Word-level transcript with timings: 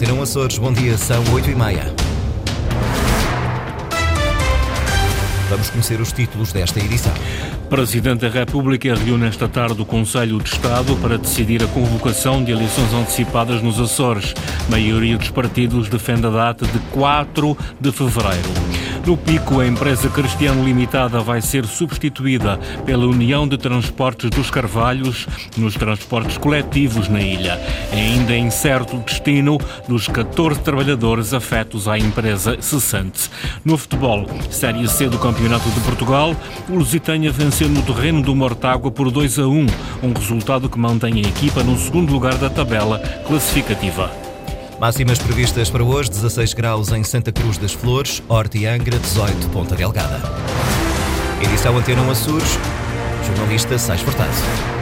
Antena 0.00 0.22
Açores, 0.22 0.58
bom 0.58 0.72
dia, 0.72 0.96
são 0.96 1.24
8 1.34 1.50
e 1.50 1.54
meia. 1.56 1.92
Vamos 5.50 5.70
conhecer 5.70 6.00
os 6.00 6.12
títulos 6.12 6.52
desta 6.52 6.78
edição. 6.78 7.12
Presidente 7.68 8.20
da 8.20 8.28
República 8.28 8.94
reúne 8.94 9.26
esta 9.26 9.48
tarde 9.48 9.82
o 9.82 9.84
Conselho 9.84 10.38
de 10.38 10.50
Estado 10.50 10.94
para 11.02 11.18
decidir 11.18 11.64
a 11.64 11.66
convocação 11.66 12.44
de 12.44 12.52
eleições 12.52 12.94
antecipadas 12.94 13.60
nos 13.60 13.80
Açores. 13.80 14.34
A 14.68 14.70
maioria 14.70 15.18
dos 15.18 15.30
partidos 15.30 15.88
defende 15.88 16.28
a 16.28 16.30
data 16.30 16.64
de 16.64 16.78
4 16.92 17.58
de 17.80 17.90
fevereiro. 17.90 18.48
No 19.08 19.16
Pico, 19.16 19.58
a 19.58 19.66
empresa 19.66 20.06
Cristiano 20.10 20.62
Limitada 20.62 21.20
vai 21.20 21.40
ser 21.40 21.64
substituída 21.64 22.58
pela 22.84 23.06
União 23.06 23.48
de 23.48 23.56
Transportes 23.56 24.28
dos 24.28 24.50
Carvalhos 24.50 25.26
nos 25.56 25.72
transportes 25.72 26.36
coletivos 26.36 27.08
na 27.08 27.18
ilha. 27.18 27.58
É 27.90 27.96
ainda 27.96 28.36
incerto 28.36 28.98
o 28.98 29.00
destino 29.00 29.56
dos 29.88 30.08
14 30.08 30.60
trabalhadores 30.60 31.32
afetos 31.32 31.88
à 31.88 31.98
empresa 31.98 32.60
cessante. 32.60 33.30
No 33.64 33.78
futebol, 33.78 34.26
Série 34.50 34.86
C 34.86 35.08
do 35.08 35.18
Campeonato 35.18 35.70
de 35.70 35.80
Portugal, 35.80 36.36
o 36.68 36.74
Lusitânia 36.74 37.32
venceu 37.32 37.70
no 37.70 37.80
terreno 37.80 38.20
do 38.20 38.36
Mortágua 38.36 38.90
por 38.90 39.10
2 39.10 39.38
a 39.38 39.46
1, 39.46 39.66
um 40.02 40.12
resultado 40.12 40.68
que 40.68 40.78
mantém 40.78 41.24
a 41.24 41.28
equipa 41.30 41.64
no 41.64 41.78
segundo 41.78 42.12
lugar 42.12 42.34
da 42.34 42.50
tabela 42.50 42.98
classificativa. 43.26 44.27
Máximas 44.78 45.18
previstas 45.18 45.68
para 45.68 45.82
hoje: 45.82 46.10
16 46.10 46.54
graus 46.54 46.92
em 46.92 47.02
Santa 47.02 47.32
Cruz 47.32 47.58
das 47.58 47.72
Flores, 47.72 48.22
Horta 48.28 48.56
e 48.58 48.66
Angra, 48.66 48.98
18 48.98 49.48
Ponta 49.48 49.74
Delgada. 49.74 50.20
Edição 51.42 51.76
Antena 51.76 52.08
Açores, 52.10 52.58
jornalista 53.26 53.76
Sais 53.76 54.00
Furtado. 54.00 54.77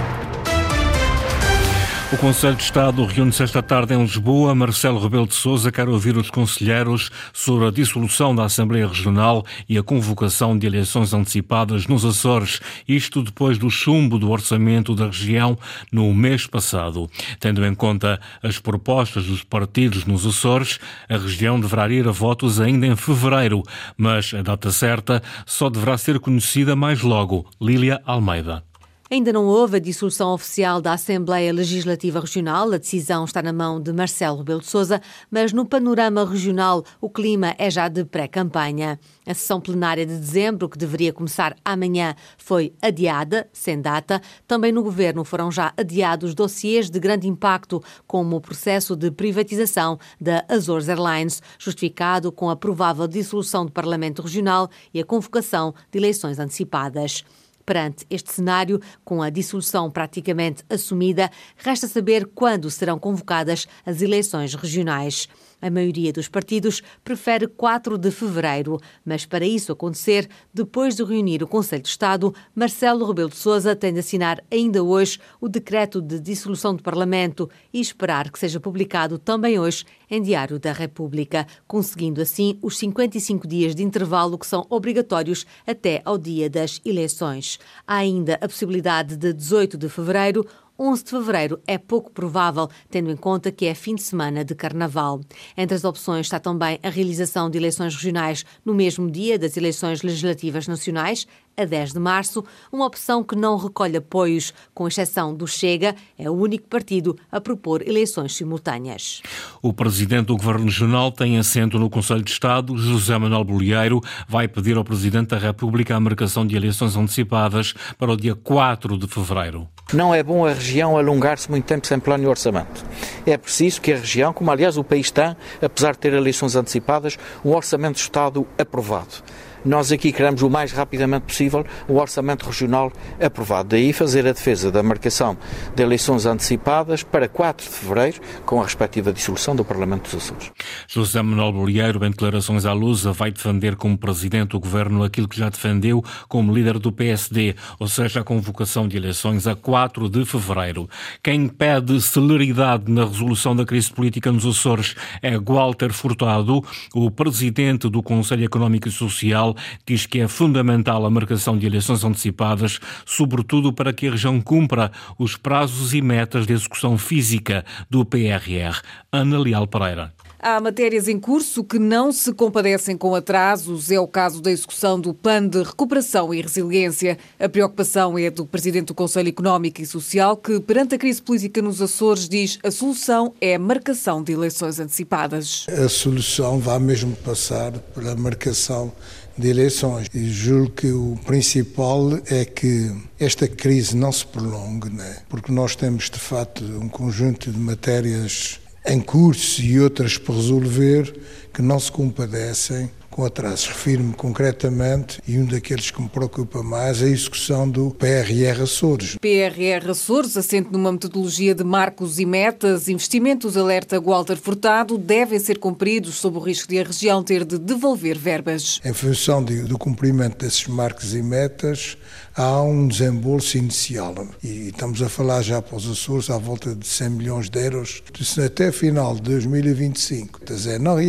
O 2.16 2.18
Conselho 2.18 2.56
de 2.56 2.62
Estado 2.62 3.04
reúne-se 3.04 3.42
esta 3.42 3.62
tarde 3.62 3.92
em 3.92 4.00
Lisboa. 4.00 4.54
Marcelo 4.54 4.98
Rebelo 4.98 5.26
de 5.26 5.34
Sousa 5.34 5.70
quer 5.70 5.86
ouvir 5.86 6.16
os 6.16 6.30
conselheiros 6.30 7.10
sobre 7.30 7.68
a 7.68 7.70
dissolução 7.70 8.34
da 8.34 8.44
Assembleia 8.44 8.88
Regional 8.88 9.44
e 9.68 9.76
a 9.76 9.82
convocação 9.82 10.56
de 10.56 10.66
eleições 10.66 11.12
antecipadas 11.12 11.86
nos 11.86 12.06
Açores. 12.06 12.58
Isto 12.88 13.22
depois 13.22 13.58
do 13.58 13.68
chumbo 13.68 14.18
do 14.18 14.30
orçamento 14.30 14.94
da 14.94 15.04
região 15.04 15.58
no 15.92 16.14
mês 16.14 16.46
passado. 16.46 17.06
Tendo 17.38 17.66
em 17.66 17.74
conta 17.74 18.18
as 18.42 18.58
propostas 18.58 19.26
dos 19.26 19.44
partidos 19.44 20.06
nos 20.06 20.24
Açores, 20.24 20.80
a 21.10 21.18
região 21.18 21.60
deverá 21.60 21.86
ir 21.90 22.08
a 22.08 22.12
votos 22.12 22.58
ainda 22.58 22.86
em 22.86 22.96
fevereiro, 22.96 23.62
mas 23.94 24.32
a 24.32 24.40
data 24.40 24.72
certa 24.72 25.22
só 25.44 25.68
deverá 25.68 25.98
ser 25.98 26.18
conhecida 26.18 26.74
mais 26.74 27.02
logo. 27.02 27.44
Lília 27.60 28.00
Almeida. 28.06 28.64
Ainda 29.08 29.32
não 29.32 29.46
houve 29.46 29.76
a 29.76 29.80
dissolução 29.80 30.34
oficial 30.34 30.80
da 30.80 30.92
Assembleia 30.92 31.52
Legislativa 31.52 32.18
Regional. 32.18 32.72
A 32.72 32.76
decisão 32.76 33.24
está 33.24 33.40
na 33.40 33.52
mão 33.52 33.80
de 33.80 33.92
Marcelo 33.92 34.38
Rebelo 34.38 34.58
de 34.58 34.66
Sousa, 34.66 35.00
mas 35.30 35.52
no 35.52 35.64
panorama 35.64 36.28
regional 36.28 36.84
o 37.00 37.08
clima 37.08 37.54
é 37.56 37.70
já 37.70 37.86
de 37.86 38.04
pré-campanha. 38.04 38.98
A 39.24 39.32
sessão 39.32 39.60
plenária 39.60 40.04
de 40.04 40.16
dezembro, 40.16 40.68
que 40.68 40.76
deveria 40.76 41.12
começar 41.12 41.54
amanhã, 41.64 42.16
foi 42.36 42.74
adiada, 42.82 43.48
sem 43.52 43.80
data. 43.80 44.20
Também 44.44 44.72
no 44.72 44.82
governo 44.82 45.22
foram 45.22 45.52
já 45.52 45.72
adiados 45.76 46.34
dossiês 46.34 46.90
de 46.90 46.98
grande 46.98 47.28
impacto, 47.28 47.80
como 48.08 48.34
o 48.34 48.40
processo 48.40 48.96
de 48.96 49.12
privatização 49.12 50.00
da 50.20 50.44
Azores 50.48 50.88
Airlines, 50.88 51.40
justificado 51.60 52.32
com 52.32 52.50
a 52.50 52.56
provável 52.56 53.06
dissolução 53.06 53.64
do 53.64 53.70
Parlamento 53.70 54.20
Regional 54.20 54.68
e 54.92 54.98
a 54.98 55.04
convocação 55.04 55.72
de 55.92 55.98
eleições 56.00 56.40
antecipadas. 56.40 57.24
Perante 57.66 58.06
este 58.08 58.32
cenário, 58.32 58.80
com 59.04 59.20
a 59.20 59.28
dissolução 59.28 59.90
praticamente 59.90 60.64
assumida, 60.70 61.30
resta 61.56 61.88
saber 61.88 62.24
quando 62.32 62.70
serão 62.70 62.96
convocadas 62.96 63.66
as 63.84 64.00
eleições 64.00 64.54
regionais. 64.54 65.28
A 65.60 65.70
maioria 65.70 66.12
dos 66.12 66.28
partidos 66.28 66.82
prefere 67.02 67.46
4 67.46 67.96
de 67.96 68.10
fevereiro, 68.10 68.78
mas 69.04 69.24
para 69.24 69.46
isso 69.46 69.72
acontecer, 69.72 70.28
depois 70.52 70.94
de 70.94 71.02
reunir 71.02 71.42
o 71.42 71.46
Conselho 71.46 71.82
de 71.82 71.88
Estado, 71.88 72.34
Marcelo 72.54 73.06
Rebelo 73.06 73.30
de 73.30 73.36
Sousa 73.36 73.74
tem 73.74 73.92
de 73.92 74.00
assinar 74.00 74.42
ainda 74.50 74.82
hoje 74.82 75.18
o 75.40 75.48
decreto 75.48 76.02
de 76.02 76.20
dissolução 76.20 76.74
do 76.74 76.82
Parlamento 76.82 77.48
e 77.72 77.80
esperar 77.80 78.30
que 78.30 78.38
seja 78.38 78.60
publicado 78.60 79.18
também 79.18 79.58
hoje 79.58 79.84
em 80.10 80.22
Diário 80.22 80.58
da 80.58 80.72
República, 80.72 81.46
conseguindo 81.66 82.20
assim 82.20 82.58
os 82.60 82.76
55 82.78 83.46
dias 83.46 83.74
de 83.74 83.82
intervalo 83.82 84.38
que 84.38 84.46
são 84.46 84.66
obrigatórios 84.68 85.46
até 85.66 86.02
ao 86.04 86.18
dia 86.18 86.50
das 86.50 86.80
eleições. 86.84 87.58
Há 87.86 87.96
ainda 87.96 88.34
a 88.34 88.48
possibilidade 88.48 89.16
de 89.16 89.32
18 89.32 89.78
de 89.78 89.88
fevereiro 89.88 90.46
11 90.78 91.04
de 91.04 91.10
fevereiro 91.10 91.60
é 91.66 91.78
pouco 91.78 92.10
provável, 92.10 92.68
tendo 92.90 93.10
em 93.10 93.16
conta 93.16 93.50
que 93.50 93.66
é 93.66 93.74
fim 93.74 93.94
de 93.94 94.02
semana 94.02 94.44
de 94.44 94.54
carnaval. 94.54 95.20
Entre 95.56 95.74
as 95.74 95.84
opções 95.84 96.26
está 96.26 96.38
também 96.38 96.78
a 96.82 96.90
realização 96.90 97.48
de 97.48 97.56
eleições 97.56 97.94
regionais 97.94 98.44
no 98.64 98.74
mesmo 98.74 99.10
dia 99.10 99.38
das 99.38 99.56
eleições 99.56 100.02
legislativas 100.02 100.68
nacionais, 100.68 101.26
a 101.56 101.64
10 101.64 101.94
de 101.94 101.98
março, 101.98 102.44
uma 102.70 102.84
opção 102.84 103.24
que 103.24 103.34
não 103.34 103.56
recolhe 103.56 103.96
apoios, 103.96 104.52
com 104.74 104.86
exceção 104.86 105.34
do 105.34 105.46
Chega, 105.46 105.96
é 106.18 106.28
o 106.28 106.34
único 106.34 106.68
partido 106.68 107.16
a 107.32 107.40
propor 107.40 107.80
eleições 107.86 108.34
simultâneas. 108.36 109.22
O 109.62 109.72
presidente 109.72 110.26
do 110.26 110.36
Governo 110.36 110.66
Regional 110.66 111.10
tem 111.10 111.38
assento 111.38 111.78
no 111.78 111.88
Conselho 111.88 112.22
de 112.22 112.30
Estado. 112.30 112.76
José 112.76 113.16
Manuel 113.16 113.44
Bolieiro 113.44 114.02
vai 114.28 114.46
pedir 114.46 114.76
ao 114.76 114.84
presidente 114.84 115.28
da 115.28 115.38
República 115.38 115.96
a 115.96 116.00
marcação 116.00 116.46
de 116.46 116.54
eleições 116.54 116.94
antecipadas 116.94 117.72
para 117.98 118.12
o 118.12 118.16
dia 118.16 118.34
4 118.34 118.98
de 118.98 119.06
fevereiro. 119.06 119.66
Não 119.92 120.14
é 120.14 120.22
bom 120.22 120.44
a 120.44 120.52
região 120.66 120.98
alongar-se 120.98 121.48
muito 121.48 121.64
tempo 121.64 121.86
sem 121.86 121.98
plano 122.00 122.24
e 122.24 122.26
orçamento. 122.26 122.84
É 123.24 123.36
preciso 123.36 123.80
que 123.80 123.92
a 123.92 123.96
região, 123.96 124.32
como 124.32 124.50
aliás 124.50 124.76
o 124.76 124.82
país 124.82 125.10
tem, 125.10 125.36
apesar 125.62 125.92
de 125.92 125.98
ter 125.98 126.12
eleições 126.12 126.56
antecipadas, 126.56 127.16
um 127.44 127.54
orçamento 127.54 127.94
de 127.94 128.00
Estado 128.00 128.46
aprovado. 128.58 129.22
Nós 129.66 129.90
aqui 129.90 130.12
queremos 130.12 130.42
o 130.42 130.48
mais 130.48 130.70
rapidamente 130.70 131.26
possível 131.26 131.66
o 131.88 131.94
orçamento 131.94 132.46
regional 132.46 132.92
aprovado. 133.20 133.70
Daí 133.70 133.92
fazer 133.92 134.24
a 134.24 134.30
defesa 134.30 134.70
da 134.70 134.80
marcação 134.80 135.36
de 135.74 135.82
eleições 135.82 136.24
antecipadas 136.24 137.02
para 137.02 137.28
4 137.28 137.66
de 137.66 137.72
fevereiro, 137.72 138.20
com 138.44 138.60
a 138.60 138.62
respectiva 138.62 139.12
dissolução 139.12 139.56
do 139.56 139.64
Parlamento 139.64 140.04
dos 140.04 140.22
Açores. 140.22 140.52
José 140.86 141.20
Manuel 141.20 141.52
Bolieiro, 141.52 142.04
em 142.04 142.10
declarações 142.10 142.64
à 142.64 142.72
Lusa, 142.72 143.10
vai 143.10 143.32
defender 143.32 143.74
como 143.74 143.98
presidente 143.98 144.50
do 144.50 144.60
governo 144.60 145.02
aquilo 145.02 145.26
que 145.26 145.36
já 145.36 145.48
defendeu 145.48 146.00
como 146.28 146.54
líder 146.54 146.78
do 146.78 146.92
PSD, 146.92 147.56
ou 147.80 147.88
seja, 147.88 148.20
a 148.20 148.24
convocação 148.24 148.86
de 148.86 148.96
eleições 148.96 149.48
a 149.48 149.56
4 149.56 150.08
de 150.08 150.24
fevereiro. 150.24 150.88
Quem 151.20 151.48
pede 151.48 152.00
celeridade 152.00 152.88
na 152.88 153.04
resolução 153.04 153.56
da 153.56 153.64
crise 153.64 153.92
política 153.92 154.30
nos 154.30 154.46
Açores 154.46 154.94
é 155.20 155.36
Walter 155.36 155.92
Furtado, 155.92 156.62
o 156.94 157.10
presidente 157.10 157.88
do 157.88 158.00
Conselho 158.00 158.44
Económico 158.44 158.86
e 158.86 158.92
Social 158.92 159.55
diz 159.86 160.06
que 160.06 160.20
é 160.20 160.28
fundamental 160.28 161.04
a 161.04 161.10
marcação 161.10 161.56
de 161.58 161.66
eleições 161.66 162.04
antecipadas, 162.04 162.78
sobretudo 163.04 163.72
para 163.72 163.92
que 163.92 164.06
a 164.08 164.10
região 164.10 164.40
cumpra 164.40 164.90
os 165.18 165.36
prazos 165.36 165.94
e 165.94 166.00
metas 166.00 166.46
de 166.46 166.52
execução 166.52 166.98
física 166.98 167.64
do 167.90 168.04
PRR. 168.04 168.80
Ana 169.12 169.38
Leal 169.38 169.66
Pereira. 169.66 170.12
Há 170.38 170.60
matérias 170.60 171.08
em 171.08 171.18
curso 171.18 171.64
que 171.64 171.78
não 171.78 172.12
se 172.12 172.32
compadecem 172.32 172.96
com 172.96 173.14
atrasos. 173.14 173.90
É 173.90 173.98
o 173.98 174.06
caso 174.06 174.40
da 174.40 174.50
execução 174.50 175.00
do 175.00 175.12
Plano 175.12 175.48
de 175.48 175.62
Recuperação 175.62 176.32
e 176.32 176.40
Resiliência. 176.40 177.18
A 177.40 177.48
preocupação 177.48 178.18
é 178.18 178.30
do 178.30 178.46
Presidente 178.46 178.86
do 178.86 178.94
Conselho 178.94 179.28
Económico 179.28 179.80
e 179.80 179.86
Social, 179.86 180.36
que, 180.36 180.60
perante 180.60 180.94
a 180.94 180.98
crise 180.98 181.20
política 181.20 181.60
nos 181.62 181.82
Açores, 181.82 182.28
diz 182.28 182.60
a 182.62 182.70
solução 182.70 183.34
é 183.40 183.54
a 183.54 183.58
marcação 183.58 184.22
de 184.22 184.34
eleições 184.34 184.78
antecipadas. 184.78 185.66
A 185.68 185.88
solução 185.88 186.60
vai 186.60 186.78
mesmo 186.78 187.16
passar 187.16 187.72
pela 187.72 188.14
marcação 188.14 188.92
de 189.36 189.48
eleições. 189.48 190.08
E 190.14 190.30
julgo 190.30 190.70
que 190.70 190.88
o 190.88 191.18
principal 191.24 192.18
é 192.26 192.44
que 192.44 192.90
esta 193.18 193.46
crise 193.46 193.96
não 193.96 194.12
se 194.12 194.26
prolongue, 194.26 194.90
né? 194.90 195.18
porque 195.28 195.52
nós 195.52 195.76
temos 195.76 196.10
de 196.10 196.18
facto 196.18 196.64
um 196.64 196.88
conjunto 196.88 197.50
de 197.50 197.58
matérias 197.58 198.60
em 198.86 199.00
curso 199.00 199.60
e 199.62 199.80
outras 199.80 200.16
por 200.16 200.36
resolver 200.36 201.12
que 201.56 201.62
não 201.62 201.80
se 201.80 201.90
compadecem 201.90 202.90
com 203.16 203.24
atrasos. 203.24 203.68
Refiro-me 203.68 204.12
concretamente, 204.12 205.22
e 205.26 205.38
um 205.38 205.46
daqueles 205.46 205.90
que 205.90 206.02
me 206.02 206.08
preocupa 206.08 206.62
mais, 206.62 207.02
a 207.02 207.06
execução 207.06 207.66
do 207.66 207.90
PRR 207.92 208.62
Açores. 208.62 209.16
PRR 209.18 209.90
Açores, 209.90 210.36
assente 210.36 210.70
numa 210.70 210.92
metodologia 210.92 211.54
de 211.54 211.64
marcos 211.64 212.18
e 212.18 212.26
metas, 212.26 212.88
investimentos, 212.88 213.56
alerta 213.56 213.98
Walter 213.98 214.36
Furtado, 214.36 214.98
devem 214.98 215.38
ser 215.38 215.58
cumpridos 215.58 216.16
sob 216.16 216.36
o 216.36 216.40
risco 216.40 216.68
de 216.68 216.78
a 216.78 216.84
região 216.84 217.22
ter 217.22 217.42
de 217.42 217.56
devolver 217.56 218.18
verbas. 218.18 218.78
Em 218.84 218.92
função 218.92 219.42
de, 219.42 219.62
do 219.62 219.78
cumprimento 219.78 220.44
desses 220.44 220.66
marcos 220.66 221.14
e 221.14 221.22
metas, 221.22 221.96
há 222.36 222.60
um 222.60 222.86
desembolso 222.86 223.56
inicial. 223.56 224.14
E 224.44 224.68
estamos 224.68 225.00
a 225.00 225.08
falar 225.08 225.40
já 225.40 225.62
para 225.62 225.76
os 225.76 225.90
Açores 225.90 226.28
à 226.28 226.36
volta 226.36 226.74
de 226.74 226.86
100 226.86 227.10
milhões 227.10 227.48
de 227.48 227.64
euros. 227.64 228.02
Se 228.20 228.42
até 228.42 228.70
final 228.70 229.14
de 229.14 229.22
2025, 229.22 230.40
quer 230.40 230.52
dizer, 230.52 230.78
não 230.78 231.00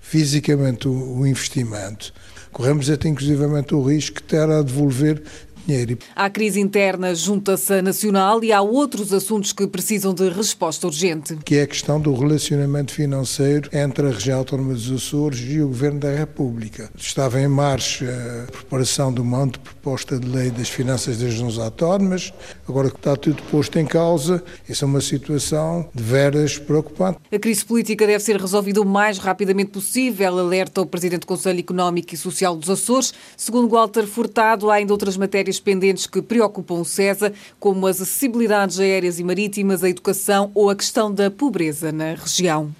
fisicamente 0.00 0.88
o 0.88 1.26
investimento, 1.26 2.12
corremos 2.52 2.88
até 2.88 3.08
inclusivamente 3.08 3.74
o 3.74 3.82
risco 3.82 4.16
de 4.16 4.24
ter 4.24 4.48
a 4.48 4.62
devolver 4.62 5.22
dinheiro. 5.66 5.98
À 6.14 6.30
crise 6.30 6.60
interna 6.60 7.14
junta-se 7.14 7.74
a 7.74 7.82
nacional 7.82 8.42
e 8.42 8.52
há 8.52 8.60
outros 8.60 9.12
assuntos 9.12 9.52
que 9.52 9.66
precisam 9.66 10.14
de 10.14 10.28
resposta 10.28 10.86
urgente. 10.86 11.36
Que 11.44 11.56
é 11.56 11.62
a 11.62 11.66
questão 11.66 12.00
do 12.00 12.14
relacionamento 12.14 12.92
financeiro 12.92 13.68
entre 13.72 14.06
a 14.06 14.10
região 14.10 14.38
autónoma 14.38 14.74
dos 14.74 14.90
Açores 14.90 15.40
e 15.40 15.60
o 15.60 15.68
Governo 15.68 16.00
da 16.00 16.12
República. 16.12 16.90
Estava 16.96 17.40
em 17.40 17.48
marcha 17.48 18.06
a 18.48 18.52
preparação 18.52 19.12
de 19.12 19.20
uma 19.20 19.42
anteproposta 19.42 20.18
de 20.18 20.28
lei 20.28 20.50
das 20.50 20.68
finanças 20.68 21.18
das 21.18 21.30
regiões 21.30 21.58
autónomas, 21.58 22.32
agora 22.68 22.90
que 22.90 22.96
está 22.96 23.16
tudo 23.16 23.42
posto 23.44 23.78
em 23.78 23.86
causa, 23.86 24.42
essa 24.68 24.84
é 24.84 24.86
uma 24.86 25.00
situação 25.00 25.88
de 25.94 26.02
veras 26.02 26.58
preocupante. 26.58 27.18
A 27.32 27.38
crise 27.38 27.64
política 27.64 28.06
deve 28.06 28.22
ser 28.22 28.40
resolvida 28.40 28.80
o 28.80 28.84
mais 28.84 29.18
rapidamente 29.18 29.70
possível, 29.70 30.38
alerta 30.38 30.80
o 30.80 30.86
Presidente 30.86 31.20
do 31.20 31.26
Conselho 31.26 31.58
Económico 31.58 32.14
e 32.14 32.16
Social 32.16 32.56
dos 32.56 32.70
Açores. 32.70 33.12
Segundo 33.36 33.68
Walter 33.68 34.06
Furtado, 34.06 34.70
há 34.70 34.74
ainda 34.74 34.92
outras 34.92 35.16
matérias 35.16 35.55
pendentes 35.60 36.06
que 36.06 36.22
preocupam 36.22 36.74
o 36.74 36.84
CESA, 36.84 37.32
como 37.58 37.86
as 37.86 38.00
acessibilidades 38.00 38.78
aéreas 38.78 39.18
e 39.18 39.24
marítimas, 39.24 39.82
a 39.82 39.88
educação 39.88 40.50
ou 40.54 40.70
a 40.70 40.76
questão 40.76 41.12
da 41.12 41.30
pobreza 41.30 41.92
na 41.92 42.14
região. 42.14 42.74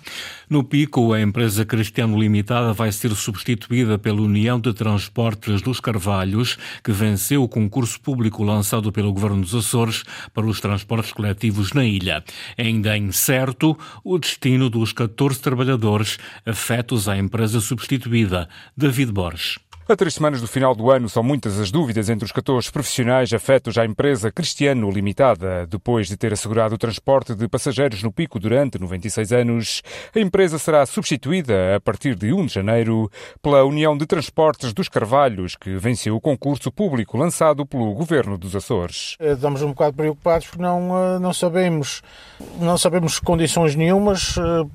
No 0.48 0.62
Pico, 0.62 1.12
a 1.12 1.20
empresa 1.20 1.64
Cristiano 1.64 2.16
Limitada 2.16 2.72
vai 2.72 2.92
ser 2.92 3.10
substituída 3.16 3.98
pela 3.98 4.22
União 4.22 4.60
de 4.60 4.72
Transportes 4.72 5.60
dos 5.60 5.80
Carvalhos, 5.80 6.56
que 6.84 6.92
venceu 6.92 7.42
o 7.42 7.48
concurso 7.48 8.00
público 8.00 8.44
lançado 8.44 8.92
pelo 8.92 9.12
Governo 9.12 9.40
dos 9.40 9.54
Açores 9.56 10.04
para 10.32 10.46
os 10.46 10.60
transportes 10.60 11.12
coletivos 11.12 11.72
na 11.72 11.84
ilha. 11.84 12.22
Ainda 12.56 12.96
incerto 12.96 13.76
o 14.04 14.18
destino 14.18 14.70
dos 14.70 14.92
14 14.92 15.40
trabalhadores 15.40 16.16
afetos 16.44 17.08
à 17.08 17.18
empresa 17.18 17.58
substituída. 17.60 18.48
David 18.76 19.10
Borges. 19.10 19.65
A 19.88 19.94
três 19.94 20.14
semanas 20.14 20.40
do 20.40 20.48
final 20.48 20.74
do 20.74 20.90
ano, 20.90 21.08
são 21.08 21.22
muitas 21.22 21.60
as 21.60 21.70
dúvidas 21.70 22.08
entre 22.08 22.24
os 22.24 22.32
14 22.32 22.72
profissionais 22.72 23.32
afetos 23.32 23.78
à 23.78 23.84
empresa 23.84 24.32
Cristiano 24.32 24.90
Limitada. 24.90 25.64
Depois 25.64 26.08
de 26.08 26.16
ter 26.16 26.32
assegurado 26.32 26.74
o 26.74 26.78
transporte 26.78 27.36
de 27.36 27.46
passageiros 27.46 28.02
no 28.02 28.10
pico 28.10 28.40
durante 28.40 28.80
96 28.80 29.30
anos, 29.30 29.82
a 30.12 30.18
empresa 30.18 30.58
será 30.58 30.84
substituída 30.86 31.76
a 31.76 31.80
partir 31.80 32.16
de 32.16 32.32
1 32.32 32.46
de 32.46 32.54
janeiro 32.54 33.08
pela 33.40 33.62
União 33.62 33.96
de 33.96 34.06
Transportes 34.06 34.72
dos 34.72 34.88
Carvalhos, 34.88 35.54
que 35.54 35.76
venceu 35.76 36.16
o 36.16 36.20
concurso 36.20 36.72
público 36.72 37.16
lançado 37.16 37.64
pelo 37.64 37.94
Governo 37.94 38.36
dos 38.36 38.56
Açores. 38.56 39.14
Eh, 39.20 39.34
estamos 39.34 39.62
um 39.62 39.68
bocado 39.68 39.94
preocupados 39.94 40.48
porque 40.48 40.62
não, 40.62 40.98
eh, 40.98 41.18
não 41.20 41.32
sabemos, 41.32 42.02
não 42.58 42.76
sabemos 42.76 43.20
condições 43.20 43.76
nenhumas, 43.76 44.34
eh, 44.36 44.66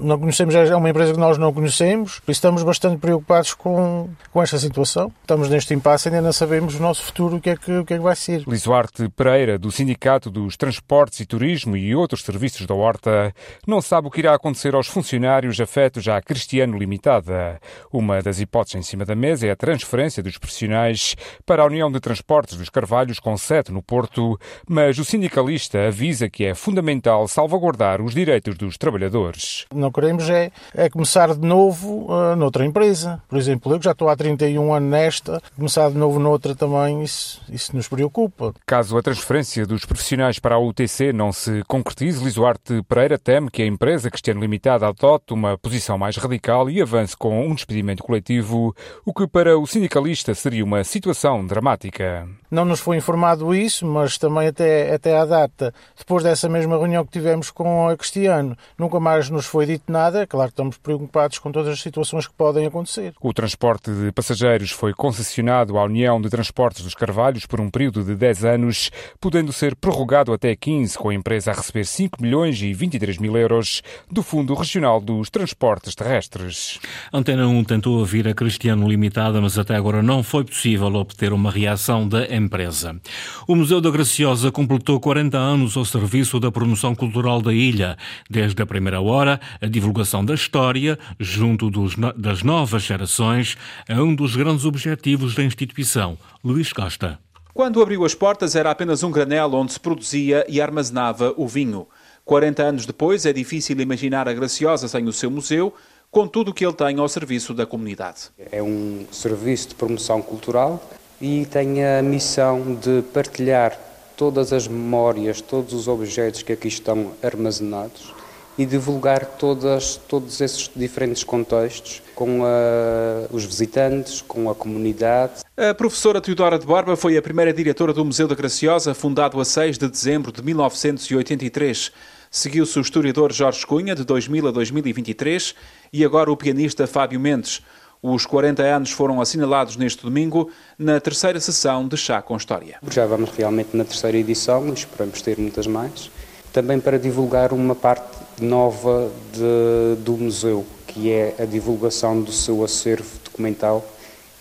não 0.00 0.18
conhecemos, 0.18 0.52
é 0.56 0.74
uma 0.74 0.90
empresa 0.90 1.12
que 1.12 1.20
nós 1.20 1.38
não 1.38 1.52
conhecemos, 1.52 2.20
estamos 2.26 2.64
bastante 2.64 2.98
preocupados 2.98 3.54
com, 3.54 4.10
com 4.32 4.47
esta 4.48 4.58
situação. 4.58 5.12
Estamos 5.20 5.48
neste 5.50 5.74
impasse, 5.74 6.08
ainda 6.08 6.22
não 6.22 6.32
sabemos 6.32 6.74
o 6.74 6.82
nosso 6.82 7.02
futuro, 7.02 7.36
o 7.36 7.40
que 7.40 7.50
é 7.50 7.56
que, 7.56 7.70
o 7.70 7.84
que, 7.84 7.94
é 7.94 7.96
que 7.98 8.02
vai 8.02 8.16
ser. 8.16 8.44
Lisuarte 8.46 9.08
Pereira, 9.10 9.58
do 9.58 9.70
Sindicato 9.70 10.30
dos 10.30 10.56
Transportes 10.56 11.20
e 11.20 11.26
Turismo 11.26 11.76
e 11.76 11.94
outros 11.94 12.22
serviços 12.22 12.66
da 12.66 12.74
Horta, 12.74 13.34
não 13.66 13.82
sabe 13.82 14.08
o 14.08 14.10
que 14.10 14.20
irá 14.20 14.34
acontecer 14.34 14.74
aos 14.74 14.86
funcionários 14.86 15.60
afetos 15.60 16.08
à 16.08 16.20
Cristiano 16.22 16.78
Limitada. 16.78 17.60
Uma 17.92 18.22
das 18.22 18.40
hipóteses 18.40 18.76
em 18.76 18.82
cima 18.82 19.04
da 19.04 19.14
mesa 19.14 19.46
é 19.46 19.50
a 19.50 19.56
transferência 19.56 20.22
dos 20.22 20.38
profissionais 20.38 21.14
para 21.44 21.62
a 21.62 21.66
União 21.66 21.90
de 21.90 22.00
Transportes 22.00 22.56
dos 22.56 22.70
Carvalhos, 22.70 23.20
com 23.20 23.36
sede 23.36 23.70
no 23.70 23.82
Porto, 23.82 24.38
mas 24.66 24.98
o 24.98 25.04
sindicalista 25.04 25.88
avisa 25.88 26.28
que 26.30 26.44
é 26.44 26.54
fundamental 26.54 27.28
salvaguardar 27.28 28.00
os 28.00 28.14
direitos 28.14 28.56
dos 28.56 28.78
trabalhadores. 28.78 29.66
Não 29.74 29.92
queremos 29.92 30.28
é, 30.30 30.50
é 30.74 30.88
começar 30.88 31.34
de 31.34 31.46
novo 31.46 32.06
uh, 32.10 32.34
noutra 32.34 32.64
empresa. 32.64 33.22
Por 33.28 33.36
exemplo, 33.36 33.72
eu 33.72 33.78
que 33.78 33.84
já 33.84 33.92
estou 33.92 34.08
há 34.08 34.16
30 34.16 34.37
31 34.38 34.72
anos 34.72 34.90
nesta, 34.90 35.42
começar 35.56 35.90
de 35.90 35.96
novo 35.98 36.18
noutra 36.18 36.54
também, 36.54 37.02
isso, 37.02 37.42
isso 37.50 37.74
nos 37.74 37.88
preocupa. 37.88 38.54
Caso 38.64 38.96
a 38.96 39.02
transferência 39.02 39.66
dos 39.66 39.84
profissionais 39.84 40.38
para 40.38 40.54
a 40.54 40.58
UTC 40.58 41.12
não 41.12 41.32
se 41.32 41.62
concretize, 41.66 42.24
Lisoarte 42.24 42.82
Pereira 42.88 43.18
teme 43.18 43.50
que 43.50 43.62
a 43.62 43.66
empresa 43.66 44.10
Cristiano 44.10 44.40
Limitada 44.40 44.86
adote 44.86 45.34
uma 45.34 45.58
posição 45.58 45.98
mais 45.98 46.16
radical 46.16 46.70
e 46.70 46.80
avance 46.80 47.16
com 47.16 47.46
um 47.46 47.54
despedimento 47.54 48.02
coletivo, 48.02 48.74
o 49.04 49.12
que 49.12 49.26
para 49.26 49.58
o 49.58 49.66
sindicalista 49.66 50.34
seria 50.34 50.64
uma 50.64 50.84
situação 50.84 51.44
dramática. 51.44 52.28
Não 52.50 52.64
nos 52.64 52.80
foi 52.80 52.96
informado 52.96 53.54
isso, 53.54 53.84
mas 53.84 54.16
também 54.16 54.48
até, 54.48 54.94
até 54.94 55.18
à 55.18 55.24
data, 55.24 55.74
depois 55.96 56.22
dessa 56.22 56.48
mesma 56.48 56.78
reunião 56.78 57.04
que 57.04 57.12
tivemos 57.12 57.50
com 57.50 57.88
a 57.88 57.96
Cristiano, 57.96 58.56
nunca 58.78 59.00
mais 59.00 59.28
nos 59.28 59.46
foi 59.46 59.66
dito 59.66 59.90
nada. 59.90 60.26
Claro 60.26 60.48
que 60.48 60.52
estamos 60.54 60.78
preocupados 60.78 61.38
com 61.38 61.50
todas 61.50 61.72
as 61.72 61.82
situações 61.82 62.26
que 62.26 62.34
podem 62.34 62.66
acontecer. 62.66 63.14
O 63.20 63.32
transporte 63.34 63.90
de 63.90 64.12
passageiros 64.12 64.27
foi 64.70 64.92
concessionado 64.92 65.78
à 65.78 65.84
União 65.84 66.20
de 66.20 66.28
Transportes 66.28 66.82
dos 66.84 66.94
Carvalhos 66.94 67.46
por 67.46 67.60
um 67.60 67.70
período 67.70 68.04
de 68.04 68.14
10 68.14 68.44
anos, 68.44 68.90
podendo 69.20 69.52
ser 69.52 69.74
prorrogado 69.74 70.32
até 70.32 70.54
15, 70.54 70.98
com 70.98 71.08
a 71.08 71.14
empresa 71.14 71.50
a 71.50 71.54
receber 71.54 71.84
5 71.84 72.20
milhões 72.20 72.60
e 72.60 72.74
23 72.74 73.18
mil 73.18 73.36
euros 73.36 73.82
do 74.10 74.22
Fundo 74.22 74.54
Regional 74.54 75.00
dos 75.00 75.30
Transportes 75.30 75.94
Terrestres. 75.94 76.78
Antena 77.12 77.46
1 77.46 77.64
tentou 77.64 77.98
ouvir 77.98 78.28
a 78.28 78.34
Cristiano 78.34 78.88
Limitada, 78.88 79.40
mas 79.40 79.58
até 79.58 79.74
agora 79.74 80.02
não 80.02 80.22
foi 80.22 80.44
possível 80.44 80.94
obter 80.94 81.32
uma 81.32 81.50
reação 81.50 82.06
da 82.06 82.26
empresa. 82.34 83.00
O 83.46 83.54
Museu 83.54 83.80
da 83.80 83.90
Graciosa 83.90 84.52
completou 84.52 85.00
40 85.00 85.38
anos 85.38 85.76
ao 85.76 85.84
serviço 85.84 86.38
da 86.38 86.52
promoção 86.52 86.94
cultural 86.94 87.40
da 87.40 87.52
ilha. 87.52 87.96
Desde 88.28 88.60
a 88.62 88.66
primeira 88.66 89.00
hora, 89.00 89.40
a 89.60 89.66
divulgação 89.66 90.24
da 90.24 90.34
história, 90.34 90.98
junto 91.18 91.70
dos, 91.70 91.94
das 92.16 92.42
novas 92.42 92.82
gerações, 92.82 93.56
é 93.88 94.00
um 94.00 94.14
dos 94.18 94.34
grandes 94.34 94.64
objetivos 94.64 95.36
da 95.36 95.44
instituição. 95.44 96.18
Luís 96.42 96.72
Costa. 96.72 97.20
Quando 97.54 97.80
abriu 97.80 98.04
as 98.04 98.16
portas 98.16 98.56
era 98.56 98.68
apenas 98.68 99.04
um 99.04 99.12
granel 99.12 99.54
onde 99.54 99.72
se 99.72 99.78
produzia 99.78 100.44
e 100.48 100.60
armazenava 100.60 101.32
o 101.36 101.46
vinho. 101.46 101.86
40 102.24 102.62
anos 102.64 102.84
depois 102.84 103.24
é 103.24 103.32
difícil 103.32 103.80
imaginar 103.80 104.28
a 104.28 104.32
Graciosa 104.32 104.88
sem 104.88 105.06
o 105.06 105.12
seu 105.12 105.30
museu, 105.30 105.72
com 106.10 106.26
tudo 106.26 106.50
o 106.50 106.54
que 106.54 106.66
ele 106.66 106.74
tem 106.74 106.98
ao 106.98 107.08
serviço 107.08 107.54
da 107.54 107.64
comunidade. 107.64 108.30
É 108.50 108.60
um 108.60 109.06
serviço 109.12 109.68
de 109.68 109.74
promoção 109.76 110.20
cultural 110.20 110.82
e 111.20 111.46
tem 111.46 111.84
a 111.84 112.02
missão 112.02 112.74
de 112.74 113.02
partilhar 113.14 113.78
todas 114.16 114.52
as 114.52 114.66
memórias, 114.66 115.40
todos 115.40 115.72
os 115.72 115.86
objetos 115.86 116.42
que 116.42 116.52
aqui 116.52 116.66
estão 116.66 117.12
armazenados 117.22 118.12
e 118.58 118.66
divulgar 118.66 119.24
todas, 119.24 119.96
todos 120.08 120.40
esses 120.40 120.68
diferentes 120.74 121.22
contextos 121.22 122.02
com 122.14 122.44
a, 122.44 123.32
os 123.32 123.44
visitantes, 123.44 124.20
com 124.20 124.50
a 124.50 124.54
comunidade. 124.54 125.44
A 125.56 125.72
professora 125.72 126.20
Teodora 126.20 126.58
de 126.58 126.66
Borba 126.66 126.96
foi 126.96 127.16
a 127.16 127.22
primeira 127.22 127.52
diretora 127.52 127.92
do 127.92 128.04
Museu 128.04 128.26
da 128.26 128.34
Graciosa, 128.34 128.92
fundado 128.92 129.40
a 129.40 129.44
6 129.44 129.78
de 129.78 129.88
dezembro 129.88 130.32
de 130.32 130.42
1983. 130.42 131.92
Seguiu-se 132.28 132.76
o 132.78 132.82
historiador 132.82 133.32
Jorge 133.32 133.64
Cunha, 133.64 133.94
de 133.94 134.04
2000 134.04 134.48
a 134.48 134.50
2023, 134.50 135.54
e 135.92 136.04
agora 136.04 136.30
o 136.30 136.36
pianista 136.36 136.86
Fábio 136.88 137.20
Mendes. 137.20 137.62
Os 138.02 138.26
40 138.26 138.62
anos 138.62 138.90
foram 138.90 139.20
assinalados 139.20 139.76
neste 139.76 140.02
domingo 140.02 140.50
na 140.78 141.00
terceira 141.00 141.40
sessão 141.40 141.86
de 141.86 141.96
Chá 141.96 142.20
com 142.22 142.36
História. 142.36 142.78
Já 142.90 143.06
vamos 143.06 143.30
realmente 143.30 143.76
na 143.76 143.84
terceira 143.84 144.16
edição 144.16 144.68
e 144.68 144.72
esperamos 144.72 145.22
ter 145.22 145.38
muitas 145.38 145.66
mais. 145.66 146.10
Também 146.52 146.80
para 146.80 146.98
divulgar 146.98 147.52
uma 147.52 147.74
parte 147.74 148.18
nova 148.40 149.10
de, 149.32 150.02
do 150.02 150.16
museu, 150.16 150.64
que 150.86 151.12
é 151.12 151.34
a 151.38 151.44
divulgação 151.44 152.20
do 152.20 152.32
seu 152.32 152.64
acervo 152.64 153.10
documental, 153.24 153.84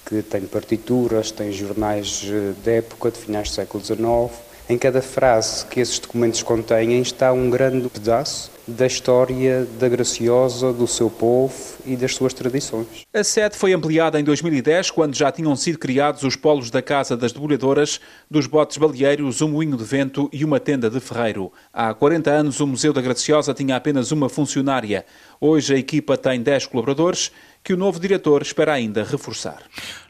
que 0.06 0.22
tem 0.22 0.42
partituras, 0.42 1.32
tem 1.32 1.52
jornais 1.52 2.24
eh, 2.26 2.54
de 2.64 2.78
época, 2.78 3.12
de 3.12 3.20
finais 3.20 3.50
do 3.50 3.56
século 3.56 3.84
XIX. 3.84 4.47
Em 4.70 4.78
cada 4.78 5.02
frase 5.02 5.66
que 5.66 5.80
esses 5.80 5.98
documentos 5.98 6.44
contêm 6.44 7.02
está 7.02 7.32
um 7.32 7.50
grande 7.50 7.88
pedaço 7.88 8.52
da 8.68 8.86
história 8.86 9.66
da 9.80 9.88
Graciosa, 9.88 10.74
do 10.74 10.86
seu 10.86 11.10
povo 11.10 11.56
e 11.86 11.96
das 11.96 12.14
suas 12.14 12.34
tradições. 12.34 13.06
A 13.14 13.24
sede 13.24 13.56
foi 13.56 13.72
ampliada 13.72 14.20
em 14.20 14.26
2010, 14.26 14.92
quando 14.92 15.16
já 15.16 15.32
tinham 15.32 15.56
sido 15.56 15.80
criados 15.80 16.24
os 16.24 16.36
polos 16.36 16.70
da 16.70 16.82
Casa 16.82 17.16
das 17.16 17.32
Debulhadoras, 17.32 18.02
dos 18.30 18.46
botes 18.46 18.78
baleeiros, 18.78 19.42
um 19.42 19.48
moinho 19.48 19.78
de 19.78 19.86
vento 19.86 20.30
e 20.34 20.44
uma 20.44 20.60
tenda 20.60 20.90
de 20.90 21.00
ferreiro. 21.00 21.50
Há 21.72 21.94
40 21.94 22.30
anos, 22.30 22.60
o 22.60 22.68
Museu 22.68 22.92
da 22.92 23.00
Graciosa 23.00 23.54
tinha 23.54 23.78
apenas 23.78 24.12
uma 24.12 24.28
funcionária. 24.28 25.06
Hoje 25.40 25.76
a 25.76 25.78
equipa 25.78 26.18
tem 26.18 26.42
10 26.42 26.66
colaboradores 26.66 27.32
que 27.64 27.74
o 27.74 27.78
novo 27.78 28.00
diretor 28.00 28.42
espera 28.42 28.74
ainda 28.74 29.04
reforçar. 29.04 29.62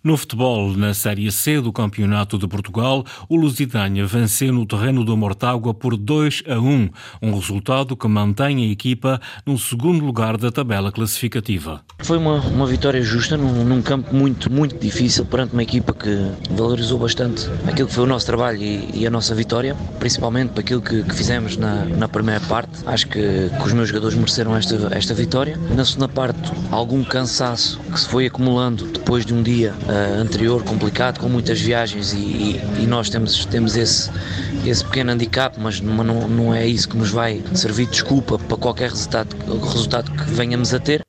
No 0.07 0.15
futebol, 0.15 0.71
na 0.71 0.93
Série 0.93 1.29
C 1.29 1.59
do 1.59 1.73
Campeonato 1.73 2.37
de 2.37 2.47
Portugal, 2.47 3.03
o 3.27 3.35
Lusitânia 3.35 4.05
venceu 4.05 4.53
no 4.53 4.65
terreno 4.65 5.03
do 5.03 5.17
Mortágua 5.17 5.73
por 5.73 5.97
2 5.97 6.43
a 6.47 6.57
1, 6.57 6.89
um 7.21 7.35
resultado 7.35 7.93
que 7.93 8.07
mantém 8.07 8.63
a 8.63 8.71
equipa 8.71 9.19
no 9.45 9.59
segundo 9.59 10.05
lugar 10.05 10.37
da 10.37 10.49
tabela 10.49 10.93
classificativa. 10.93 11.81
Foi 11.99 12.17
uma, 12.17 12.39
uma 12.39 12.65
vitória 12.65 13.01
justa 13.01 13.35
num, 13.35 13.65
num, 13.65 13.81
campo 13.81 14.15
muito, 14.15 14.49
muito 14.49 14.77
difícil 14.77 15.25
perante 15.25 15.51
uma 15.51 15.63
equipa 15.63 15.93
que 15.93 16.31
valorizou 16.51 16.99
bastante 16.99 17.49
aquilo 17.67 17.89
que 17.89 17.93
foi 17.93 18.05
o 18.05 18.07
nosso 18.07 18.27
trabalho 18.27 18.61
e, 18.61 19.01
e 19.01 19.05
a 19.05 19.09
nossa 19.09 19.35
vitória, 19.35 19.75
principalmente 19.99 20.51
para 20.51 20.61
aquilo 20.61 20.81
que, 20.81 21.03
que 21.03 21.13
fizemos 21.13 21.57
na, 21.57 21.83
na, 21.83 22.07
primeira 22.07 22.39
parte. 22.47 22.71
Acho 22.85 23.09
que, 23.09 23.49
que, 23.49 23.61
os 23.61 23.73
meus 23.73 23.89
jogadores 23.89 24.15
mereceram 24.15 24.55
esta, 24.55 24.75
esta 24.89 25.13
vitória. 25.13 25.57
Na 25.75 25.83
segunda 25.83 26.07
parte, 26.07 26.49
algum 26.71 27.03
cansaço 27.03 27.77
que 27.91 27.99
se 27.99 28.07
foi 28.07 28.27
acumulando 28.27 28.85
depois 28.85 29.25
de 29.25 29.33
um 29.33 29.43
dia 29.43 29.73
uh, 29.97 30.21
anterior 30.21 30.63
complicado, 30.63 31.19
com 31.19 31.27
muitas 31.29 31.59
viagens, 31.59 32.13
e, 32.13 32.17
e, 32.17 32.61
e 32.83 32.87
nós 32.87 33.09
temos, 33.09 33.45
temos 33.45 33.75
esse, 33.75 34.09
esse 34.65 34.83
pequeno 34.83 35.11
handicap, 35.11 35.59
mas 35.59 35.81
não, 35.81 36.27
não 36.27 36.53
é 36.53 36.65
isso 36.67 36.87
que 36.87 36.97
nos 36.97 37.09
vai 37.09 37.41
servir 37.53 37.85
de 37.85 37.91
desculpa 37.91 38.37
para 38.37 38.57
qualquer 38.57 38.89
resultado, 38.89 39.35
resultado 39.65 40.11
que 40.11 40.31
venhamos 40.31 40.73
a 40.73 40.79
ter. 40.79 41.06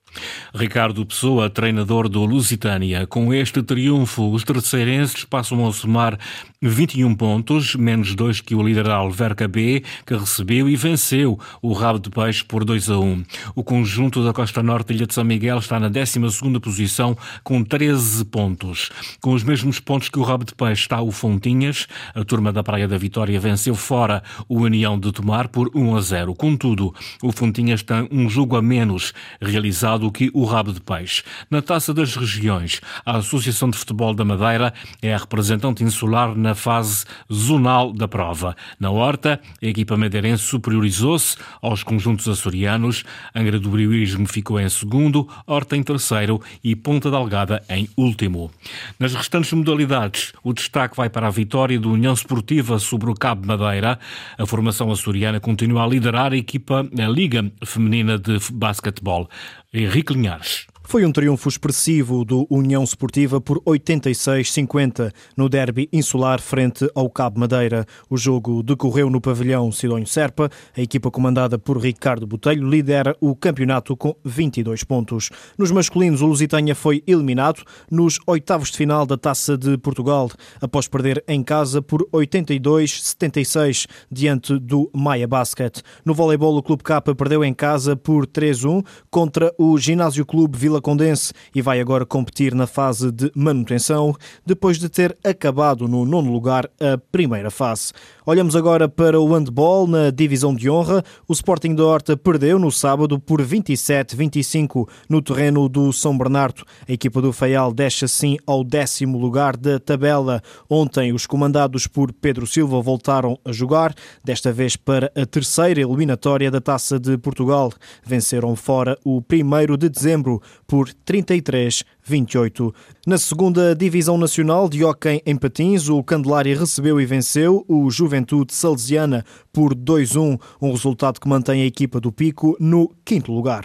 Ricardo 0.59 1.07
Pessoa, 1.07 1.49
treinador 1.49 2.09
do 2.09 2.25
Lusitânia. 2.25 3.07
Com 3.07 3.33
este 3.33 3.63
triunfo, 3.63 4.33
os 4.33 4.43
terceirenses 4.43 5.25
passam 5.25 5.65
a 5.65 5.73
somar 5.73 6.19
21 6.61 7.15
pontos, 7.15 7.77
menos 7.77 8.13
dois 8.17 8.41
que 8.41 8.57
o 8.57 8.63
líder 8.63 8.91
Alverca 8.91 9.47
B, 9.47 9.85
que 10.05 10.17
recebeu 10.17 10.69
e 10.69 10.75
venceu 10.75 11.39
o 11.63 11.73
Rabo 11.73 12.01
de 12.01 12.11
Peixe 12.11 12.45
por 12.45 12.65
2 12.65 12.91
a 12.91 12.99
1. 12.99 13.25
O 13.55 13.63
conjunto 13.63 14.25
da 14.25 14.33
Costa 14.33 14.61
Norte 14.61 14.93
Ilha 14.93 15.07
de 15.07 15.15
São 15.15 15.23
Miguel 15.23 15.59
está 15.59 15.79
na 15.79 15.89
12 15.89 16.19
posição 16.61 17.17
com 17.45 17.63
13 17.63 18.25
pontos. 18.25 18.91
Com 19.21 19.35
os 19.35 19.45
mesmos 19.45 19.79
pontos 19.79 20.09
que 20.09 20.19
o 20.19 20.25
Rabo 20.25 20.45
de 20.45 20.57
Peixe 20.57 20.83
está 20.83 21.01
o 21.01 21.13
Fontinhas. 21.13 21.87
A 22.13 22.25
turma 22.25 22.53
da 22.53 22.65
Praia 22.65 22.89
da 22.89 22.99
Vitória 22.99 23.39
venceu 23.39 23.77
fora 23.77 24.25
o 24.49 24.63
União 24.63 24.99
de 24.99 25.13
Tomar 25.13 25.47
por 25.47 25.71
1 25.73 25.95
a 25.95 26.01
0. 26.01 26.35
Contudo, 26.35 26.93
o 27.23 27.31
Fontinhas 27.31 27.85
tem 27.85 28.09
um 28.11 28.29
jogo 28.29 28.57
a 28.57 28.63
menos 28.63 29.15
realizado 29.41 30.11
que 30.11 30.33
o 30.35 30.48
Rabo 30.49 30.73
de 30.73 30.81
Peixe. 30.81 31.23
Na 31.51 31.63
Taça 31.63 31.95
das 31.95 32.17
Regiões, 32.17 32.81
a 33.05 33.19
Associação 33.19 33.71
de 33.71 33.79
Futebol 33.79 34.15
da 34.15 34.25
Madeira 34.25 34.73
é 35.01 35.15
a 35.15 35.19
representante 35.19 35.85
insular 35.85 36.35
na 36.35 36.55
fase 36.55 37.05
zonal 37.33 37.93
da 37.93 38.09
prova. 38.09 38.57
Na 38.81 38.91
Horta, 38.91 39.41
a 39.63 39.67
equipa 39.67 39.97
madeirense 39.97 40.43
superiorizou-se 40.43 41.37
aos 41.63 41.83
conjuntos 41.83 42.27
açorianos. 42.29 43.05
Angra 43.35 43.61
do 43.61 43.71
Brioismo 43.71 44.27
ficou 44.27 44.59
em 44.59 44.69
segundo, 44.69 45.29
Horta 45.47 45.77
em 45.77 45.83
terceiro 45.83 46.41
e 46.65 46.75
Ponta 46.75 47.11
Delgada 47.11 47.63
em 47.69 47.89
último. 47.97 48.51
Nas 48.99 49.15
restantes 49.15 49.53
modalidades, 49.53 50.33
o 50.43 50.53
destaque 50.53 50.97
vai 50.97 51.09
para 51.09 51.27
a 51.27 51.31
vitória 51.31 51.79
do 51.79 51.93
União 51.93 52.15
Esportiva 52.15 52.79
sobre 52.79 53.11
o 53.11 53.15
Cabo 53.15 53.47
Madeira. 53.47 53.99
A 54.37 54.47
formação 54.47 54.91
açoriana 54.91 55.39
continua 55.39 55.85
a 55.85 55.87
liderar 55.87 56.33
a 56.33 56.37
equipa, 56.37 56.89
a 56.99 57.09
Liga 57.09 57.51
Feminina 57.65 58.19
de 58.19 58.39
Basquetebol. 58.53 59.29
Henrique 59.75 60.13
Linhares. 60.13 60.68
Foi 60.89 61.05
um 61.05 61.13
triunfo 61.13 61.51
expressivo 61.51 62.25
do 62.25 62.47
União 62.49 62.83
Esportiva 62.83 63.43
por 63.43 63.61
86-50 63.61 65.13
no 65.37 65.47
derby 65.47 65.87
insular 65.93 66.41
frente 66.41 66.91
ao 66.95 67.11
Cabo 67.11 67.39
Madeira. 67.41 67.85
O 68.09 68.17
jogo 68.17 68.63
decorreu 68.63 69.11
no 69.11 69.21
pavilhão 69.21 69.71
Sidonho 69.71 70.07
Serpa. 70.07 70.49
A 70.75 70.81
equipa 70.81 71.11
comandada 71.11 71.59
por 71.59 71.77
Ricardo 71.77 72.27
Botelho 72.27 72.67
lidera 72.67 73.15
o 73.21 73.37
campeonato 73.37 73.95
com 73.95 74.17
22 74.25 74.83
pontos. 74.83 75.29
Nos 75.59 75.71
masculinos, 75.71 76.23
o 76.23 76.27
Lusitânia 76.27 76.75
foi 76.75 77.03
eliminado 77.07 77.65
nos 77.91 78.19
oitavos 78.27 78.71
de 78.71 78.79
final 78.79 79.05
da 79.05 79.19
Taça 79.19 79.59
de 79.59 79.77
Portugal, 79.77 80.31
após 80.59 80.89
perder 80.89 81.23
em 81.29 81.43
casa 81.43 81.83
por 81.83 82.03
82-76 82.11 83.87
diante 84.11 84.59
do 84.59 84.91
Maia 84.95 85.29
Basket. 85.29 85.83
No 86.03 86.15
voleibol, 86.15 86.57
o 86.57 86.63
Clube 86.63 86.83
K 86.83 87.03
perdeu 87.15 87.45
em 87.45 87.53
casa 87.53 87.95
por 87.95 88.27
3-1 88.27 88.83
contra 89.11 89.55
o 89.59 89.77
Ginásio 89.77 90.25
Clube 90.25 90.57
Vila 90.57 90.78
Condense 90.81 91.33
e 91.55 91.63
vai 91.63 91.81
agora 91.81 92.07
competir 92.07 92.55
na 92.55 92.67
fase 92.67 93.11
de 93.11 93.31
manutenção, 93.35 94.15
depois 94.45 94.79
de 94.79 94.89
ter 94.89 95.17
acabado 95.25 95.87
no 95.87 96.05
nono 96.05 96.31
lugar 96.31 96.71
a 96.81 96.99
primeira 97.11 97.51
fase. 97.51 97.93
Olhamos 98.27 98.55
agora 98.55 98.89
para 98.89 99.19
o 99.19 99.33
handball 99.33 99.87
na 99.87 100.11
divisão 100.11 100.55
de 100.55 100.69
honra. 100.69 101.03
O 101.27 101.33
Sporting 101.33 101.75
da 101.75 101.85
Horta 101.85 102.15
perdeu 102.15 102.59
no 102.59 102.71
sábado 102.71 103.19
por 103.19 103.41
27-25 103.41 104.87
no 105.09 105.23
terreno 105.23 105.67
do 105.67 105.91
São 105.95 106.17
Bernardo. 106.17 106.63
A 106.87 106.93
equipa 106.93 107.23
do 107.23 107.33
Feial 107.33 107.73
desce 107.73 108.05
assim 108.05 108.37
ao 108.47 108.63
décimo 108.63 109.19
lugar 109.19 109.57
da 109.57 109.79
tabela. 109.81 110.43
Ontem, 110.69 111.13
os 111.13 111.27
comandados 111.27 111.87
por 111.87 112.13
Pedro 112.13 112.47
Silva 112.47 112.83
voltaram 112.83 113.39
a 113.45 113.51
jogar, 113.51 113.95
desta 114.23 114.53
vez 114.53 114.77
para 114.77 115.11
a 115.17 115.25
terceira 115.25 115.81
eliminatória 115.81 116.51
da 116.51 116.61
Taça 116.61 116.99
de 117.01 117.17
Portugal. 117.17 117.73
Venceram 118.05 118.55
fora 118.55 118.99
o 119.05 119.23
primeiro 119.23 119.77
de 119.77 119.89
dezembro 119.89 120.43
por 120.69 120.93
33 120.93 121.87
28. 122.09 122.75
Na 123.07 123.19
segunda 123.19 123.75
Divisão 123.75 124.17
Nacional 124.17 124.69
de 124.69 124.85
Hóquei 124.85 125.23
em 125.25 125.37
Patins, 125.37 125.89
o 125.89 126.03
Candelária 126.03 126.59
recebeu 126.59 127.01
e 127.01 127.07
venceu 127.07 127.65
o 127.69 127.91
Juventude 127.91 128.55
Salesiana 128.55 129.25
por 129.53 129.75
2-1, 129.75 130.41
um 130.61 130.71
resultado 130.71 131.21
que 131.21 131.29
mantém 131.29 131.63
a 131.63 131.67
equipa 131.67 132.01
do 132.01 132.13
Pico 132.13 132.57
no 132.61 132.95
quinto 133.05 133.33
lugar. 133.33 133.65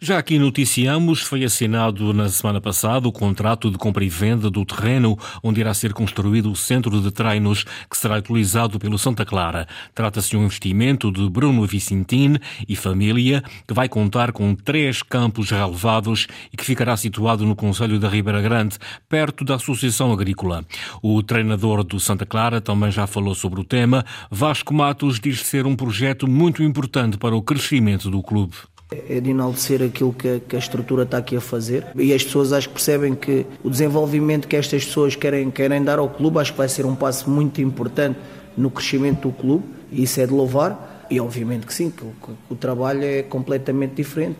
Já 0.00 0.18
aqui 0.18 0.38
noticiamos, 0.38 1.20
foi 1.20 1.44
assinado 1.44 2.12
na 2.12 2.28
semana 2.28 2.60
passada 2.60 3.06
o 3.06 3.12
contrato 3.12 3.70
de 3.70 3.76
compra 3.76 4.04
e 4.04 4.08
venda 4.08 4.50
do 4.50 4.64
terreno 4.64 5.18
onde 5.42 5.60
irá 5.60 5.74
ser 5.74 5.92
construído 5.92 6.50
o 6.50 6.56
centro 6.56 7.00
de 7.00 7.10
treinos 7.10 7.64
que 7.90 7.96
será 7.96 8.16
utilizado 8.16 8.78
pelo 8.78 8.98
Santa 8.98 9.24
Clara. 9.24 9.66
Trata-se 9.94 10.30
de 10.30 10.36
um 10.36 10.44
investimento 10.44 11.12
de 11.12 11.28
Bruno 11.28 11.66
Vicentin 11.66 12.38
e 12.68 12.74
família 12.74 13.42
que 13.66 13.74
vai 13.74 13.88
contar 13.88 14.32
com 14.32 14.54
três 14.54 15.02
campos 15.02 15.50
relevados 15.50 16.26
e 16.52 16.56
que 16.56 16.64
ficará 16.64 16.96
situado 16.96 17.44
no 17.44 17.54
Conselho 17.54 17.83
Conselho 17.84 18.00
da 18.00 18.08
Ribeira 18.08 18.40
Grande, 18.40 18.78
perto 19.10 19.44
da 19.44 19.56
Associação 19.56 20.10
Agrícola. 20.10 20.64
O 21.02 21.22
treinador 21.22 21.84
do 21.84 22.00
Santa 22.00 22.24
Clara 22.24 22.58
também 22.58 22.90
já 22.90 23.06
falou 23.06 23.34
sobre 23.34 23.60
o 23.60 23.64
tema. 23.64 24.06
Vasco 24.30 24.72
Matos 24.72 25.20
diz 25.20 25.44
ser 25.44 25.66
um 25.66 25.76
projeto 25.76 26.26
muito 26.26 26.62
importante 26.62 27.18
para 27.18 27.36
o 27.36 27.42
crescimento 27.42 28.10
do 28.10 28.22
clube. 28.22 28.54
É 28.90 29.20
de 29.20 29.30
enaltecer 29.30 29.82
aquilo 29.82 30.14
que, 30.14 30.56
a 30.56 30.58
estrutura 30.58 31.02
está 31.02 31.18
aqui 31.18 31.36
a 31.36 31.42
fazer. 31.42 31.86
E 31.94 32.14
as 32.14 32.24
pessoas 32.24 32.54
acho 32.54 32.68
que 32.68 32.74
percebem 32.74 33.14
que 33.14 33.44
o 33.62 33.68
desenvolvimento 33.68 34.48
que 34.48 34.56
estas 34.56 34.86
pessoas 34.86 35.14
querem, 35.14 35.50
querem 35.50 35.84
dar 35.84 35.98
ao 35.98 36.08
clube 36.08 36.38
acho 36.38 36.52
que 36.52 36.58
vai 36.58 36.68
ser 36.68 36.86
um 36.86 36.94
passo 36.94 37.28
muito 37.28 37.60
importante 37.60 38.18
no 38.56 38.70
crescimento 38.70 39.28
do 39.28 39.34
clube. 39.34 39.64
E 39.92 40.04
isso 40.04 40.18
é 40.22 40.26
de 40.26 40.32
louvar. 40.32 41.06
E 41.10 41.20
obviamente 41.20 41.66
que 41.66 41.74
sim, 41.74 41.90
que 41.90 42.02
o, 42.02 42.14
que 42.22 42.32
o 42.48 42.56
trabalho 42.56 43.04
é 43.04 43.22
completamente 43.22 43.94
diferente. 43.96 44.38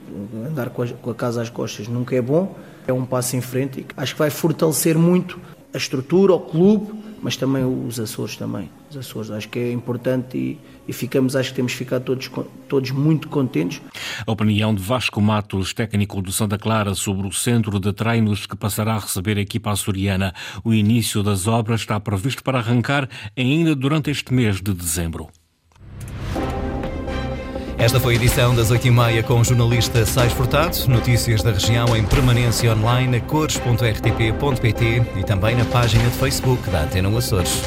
Andar 0.48 0.70
com 0.70 0.82
a, 0.82 0.88
com 0.88 1.10
a 1.10 1.14
casa 1.14 1.42
às 1.42 1.50
costas 1.50 1.88
nunca 1.88 2.16
é 2.16 2.22
bom 2.22 2.56
é 2.86 2.92
um 2.92 3.04
passo 3.04 3.36
em 3.36 3.40
frente 3.40 3.80
e 3.80 3.86
acho 3.96 4.14
que 4.14 4.18
vai 4.18 4.30
fortalecer 4.30 4.96
muito 4.98 5.40
a 5.72 5.76
estrutura, 5.76 6.32
o 6.34 6.40
clube, 6.40 6.92
mas 7.20 7.36
também 7.36 7.64
os 7.64 7.98
Açores 7.98 8.36
também. 8.36 8.70
Os 8.90 8.96
Açores 8.96 9.30
acho 9.30 9.48
que 9.48 9.58
é 9.58 9.72
importante 9.72 10.36
e, 10.36 10.58
e 10.86 10.92
ficamos, 10.92 11.34
acho 11.34 11.50
que 11.50 11.56
temos 11.56 11.72
ficar 11.72 11.98
todos, 11.98 12.30
todos 12.68 12.90
muito 12.90 13.28
contentes. 13.28 13.80
A 14.26 14.30
opinião 14.30 14.74
de 14.74 14.82
Vasco 14.82 15.20
Matos, 15.20 15.72
técnico 15.72 16.20
do 16.20 16.30
Santa 16.30 16.58
Clara, 16.58 16.94
sobre 16.94 17.26
o 17.26 17.32
centro 17.32 17.80
de 17.80 17.92
treinos 17.92 18.46
que 18.46 18.54
passará 18.54 18.94
a 18.94 18.98
receber 18.98 19.38
a 19.38 19.40
equipa 19.40 19.72
açoriana. 19.72 20.34
O 20.62 20.74
início 20.74 21.22
das 21.22 21.46
obras 21.46 21.80
está 21.80 21.98
previsto 21.98 22.44
para 22.44 22.58
arrancar 22.58 23.08
ainda 23.36 23.74
durante 23.74 24.10
este 24.10 24.32
mês 24.32 24.60
de 24.60 24.74
dezembro. 24.74 25.28
Esta 27.84 28.00
foi 28.00 28.14
a 28.14 28.16
edição 28.16 28.54
das 28.54 28.72
8h30 28.72 29.22
com 29.24 29.38
o 29.40 29.44
jornalista 29.44 30.06
Sais 30.06 30.32
Furtado. 30.32 30.74
Notícias 30.88 31.42
da 31.42 31.52
região 31.52 31.94
em 31.94 32.02
permanência 32.02 32.72
online 32.74 33.18
a 33.18 33.20
cores.rtp.pt 33.20 35.02
e 35.16 35.22
também 35.22 35.54
na 35.54 35.66
página 35.66 36.02
de 36.04 36.16
Facebook 36.16 36.70
da 36.70 36.84
Antena 36.84 37.14
Açores. 37.18 37.62